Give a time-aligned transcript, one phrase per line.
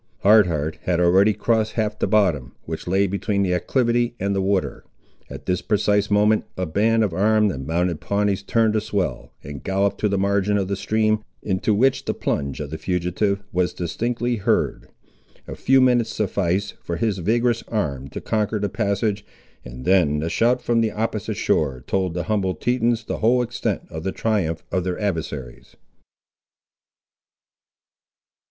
[0.21, 4.41] Hard Heart had already crossed half the bottom, which lay between the acclivity and the
[4.41, 4.83] water.
[5.29, 9.61] At this precise moment a band of armed and mounted Pawnees turned a swell, and
[9.63, 13.75] galloped to the margin of the stream, into which the plunge of the fugitive was
[13.75, 14.87] distinctly heard.
[15.47, 19.23] A few minutes sufficed for his vigorous arm to conquer the passage,
[19.63, 23.83] and then the shout from the opposite shore told the humbled Tetons the whole extent
[23.91, 25.75] of the triumph of their adversaries.